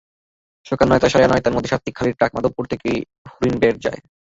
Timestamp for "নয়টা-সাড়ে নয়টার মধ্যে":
0.89-1.71